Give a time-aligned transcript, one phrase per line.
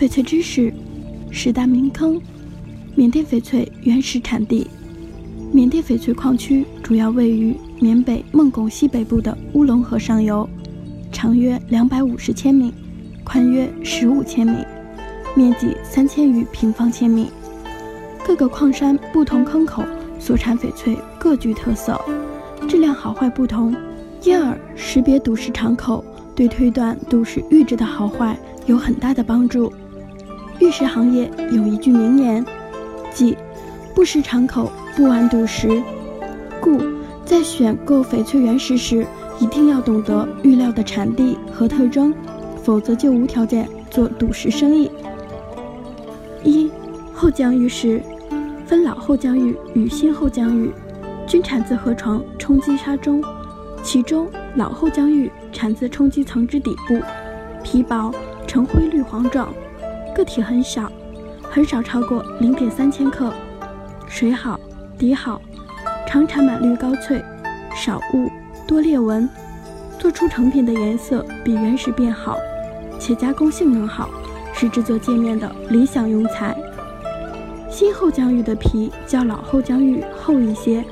[0.00, 0.72] 翡翠知识：
[1.30, 2.18] 十大名坑。
[2.94, 4.66] 缅甸翡翠原始产地：
[5.52, 10.48] 缅甸翡翠矿区主要位于缅北孟拱西北部的乌龙河上游，
[11.12, 12.72] 长约两百五十千米，
[13.22, 14.64] 宽约十五千米，
[15.36, 17.28] 面积三千余平方千米。
[18.24, 19.84] 各个矿山不同坑口
[20.18, 22.00] 所产翡翠各具特色，
[22.66, 23.76] 质量好坏不同，
[24.22, 26.02] 因而识别赌石场口，
[26.34, 29.70] 对推断赌石玉质的好坏有很大的帮助。
[30.60, 32.44] 玉石行业有一句名言，
[33.14, 33.34] 即
[33.96, 35.82] “不识场口，不玩赌石”，
[36.60, 36.78] 故
[37.24, 39.06] 在选购翡翠原石时，
[39.38, 42.14] 一定要懂得玉料的产地和特征，
[42.62, 44.90] 否则就无条件做赌石生意。
[46.44, 46.70] 一、
[47.14, 48.02] 后江玉石
[48.66, 50.70] 分老后江玉与新后江玉，
[51.26, 53.24] 均产自河床冲积沙中，
[53.82, 57.00] 其中老后江玉产自冲积层之底部，
[57.64, 58.12] 皮薄，
[58.46, 59.48] 呈灰绿黄状。
[60.14, 60.90] 个体很小，
[61.42, 63.32] 很少超过零点三千克，
[64.08, 64.58] 水好
[64.98, 65.40] 底好，
[66.06, 67.22] 常产满绿高翠，
[67.74, 68.30] 少雾
[68.66, 69.28] 多裂纹，
[69.98, 72.36] 做出成品的颜色比原石变好，
[72.98, 74.08] 且加工性能好，
[74.52, 76.56] 是制作界面的理想用材。
[77.70, 80.84] 新后江玉的皮较老后江玉厚一些，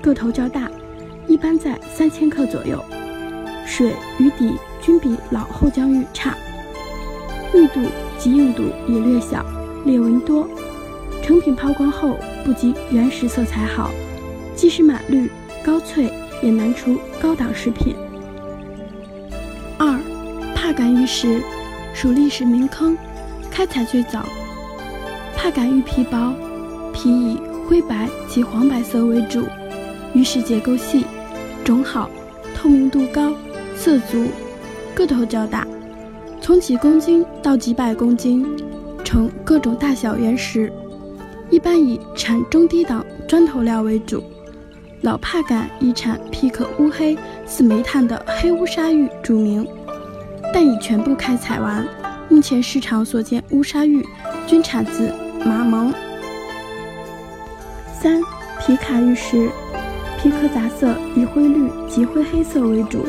[0.00, 0.70] 个头较大，
[1.26, 2.82] 一般在三千克左右，
[3.66, 6.36] 水与底均比老后江玉差，
[7.54, 7.80] 密度。
[8.18, 9.44] 及硬度也略小，
[9.84, 10.48] 裂纹多，
[11.24, 13.90] 成品抛光后不及原石色彩好，
[14.54, 15.28] 即使满绿
[15.64, 16.08] 高翠
[16.40, 17.96] 也难出高档饰品。
[19.76, 19.98] 二，
[20.54, 21.42] 帕敢玉石
[21.92, 22.96] 属历史名坑，
[23.50, 24.24] 开采最早。
[25.36, 26.32] 帕敢玉皮薄，
[26.92, 29.44] 皮以灰白及黄白色为主，
[30.14, 31.04] 玉石结构细，
[31.64, 32.08] 种好，
[32.54, 33.32] 透明度高，
[33.74, 34.28] 色足，
[34.94, 35.66] 个头较大。
[36.42, 38.44] 从几公斤到几百公斤，
[39.04, 40.72] 呈各种大小原石，
[41.50, 44.20] 一般以产中低档砖头料为主。
[45.02, 49.64] 老帕敢以产皮可乌黑似煤炭的黑乌沙玉著名，
[50.52, 51.86] 但已全部开采完。
[52.28, 54.04] 目前市场所见乌沙玉
[54.44, 55.12] 均产自
[55.44, 55.94] 马蒙。
[57.92, 58.20] 三
[58.60, 59.48] 皮卡玉石，
[60.20, 63.06] 皮壳杂色以灰绿及灰黑色为主，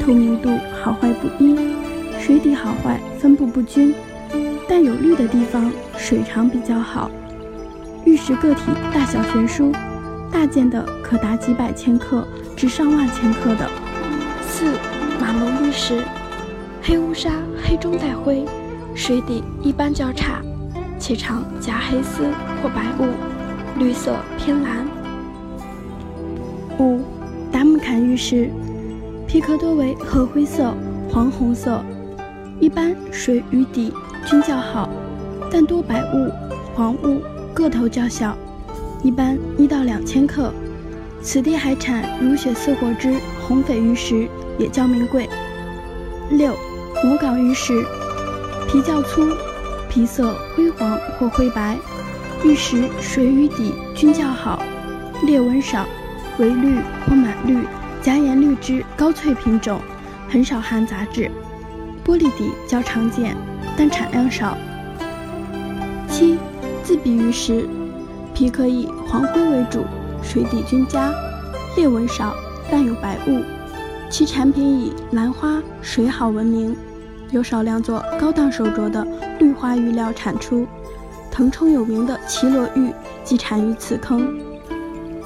[0.00, 0.50] 透明度
[0.82, 1.56] 好坏不一。
[2.26, 3.94] 水底好坏分布不均，
[4.66, 7.10] 但有绿的地方水长比较好。
[8.06, 8.62] 玉石个体
[8.94, 9.70] 大小悬殊，
[10.32, 12.26] 大件的可达几百千克
[12.56, 13.68] 至上万千克的。
[14.40, 14.72] 四
[15.20, 16.02] 马蒙玉石，
[16.80, 17.30] 黑乌沙
[17.62, 18.46] 黑中带灰，
[18.94, 20.40] 水底一般较差，
[20.98, 22.22] 且常夹黑丝
[22.62, 23.06] 或白雾，
[23.78, 24.86] 绿色偏蓝。
[26.78, 27.02] 五
[27.52, 28.48] 达木坎玉石，
[29.28, 30.72] 皮壳多为褐灰色、
[31.10, 31.84] 黄红色。
[32.60, 33.92] 一般水与底
[34.26, 34.88] 均较好，
[35.50, 36.30] 但多白雾、
[36.74, 37.20] 黄雾，
[37.52, 38.36] 个头较小，
[39.02, 40.52] 一般一到两千克。
[41.20, 44.28] 此地还产如血似火之红翡玉石，
[44.58, 45.28] 也较名贵。
[46.30, 46.54] 六
[47.02, 47.84] 母港玉石，
[48.68, 49.26] 皮较粗，
[49.88, 51.76] 皮色灰黄或灰白，
[52.44, 54.62] 玉石水与底均较好，
[55.24, 55.86] 裂纹少，
[56.38, 56.76] 为绿
[57.06, 57.58] 或满绿
[58.00, 59.80] 夹颜绿之高翠品种，
[60.28, 61.30] 很少含杂质。
[62.04, 63.34] 玻璃底较常见，
[63.76, 64.56] 但产量少。
[66.08, 66.36] 七
[66.82, 67.66] 自比玉石，
[68.34, 69.84] 皮可以黄灰为主，
[70.22, 71.12] 水底均佳，
[71.76, 72.34] 裂纹少，
[72.70, 73.42] 但有白雾。
[74.10, 76.76] 其产品以兰花水好闻名，
[77.30, 79.04] 有少量做高档手镯的
[79.40, 80.66] 绿花玉料产出。
[81.30, 82.92] 腾冲有名的绮罗玉
[83.24, 84.38] 即产于此坑。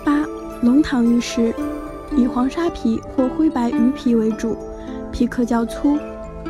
[0.04, 0.24] 八
[0.62, 1.52] 龙塘玉石，
[2.16, 4.56] 以黄沙皮或灰白鱼皮为主，
[5.12, 5.98] 皮壳较粗。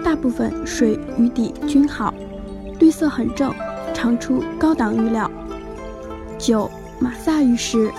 [0.05, 2.13] 大部分水与底均好，
[2.79, 3.53] 绿色很正，
[3.93, 5.31] 常出高档玉料。
[6.39, 7.91] 九马萨玉石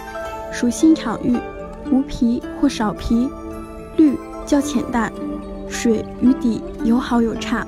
[0.52, 1.38] 属新场玉，
[1.92, 3.30] 无皮或少皮，
[3.98, 5.12] 绿较浅淡，
[5.70, 7.68] 水与底有好有差，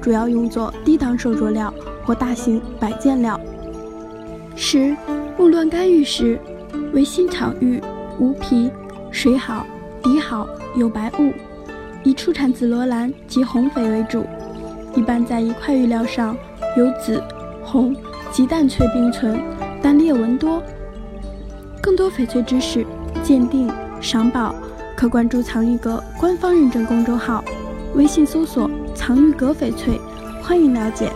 [0.00, 1.72] 主要用作低档手镯料
[2.04, 3.38] 或大型摆件料。
[4.56, 4.96] 十
[5.36, 6.38] 木乱干玉石
[6.92, 7.82] 为新场玉，
[8.18, 8.70] 无皮，
[9.10, 9.66] 水好，
[10.02, 11.32] 底好，有白雾。
[12.04, 14.24] 以出产紫罗兰及红翡为主，
[14.94, 16.36] 一般在一块玉料上
[16.76, 17.22] 有紫、
[17.62, 17.96] 红
[18.30, 19.40] 及淡翠并存，
[19.82, 20.62] 但裂纹多。
[21.82, 22.86] 更多翡翠知识
[23.22, 23.70] 鉴定
[24.00, 24.54] 赏宝，
[24.94, 27.42] 可关注藏玉阁官方认证公众号，
[27.94, 29.98] 微信搜索“藏玉阁翡翠”，
[30.42, 31.10] 欢迎了解。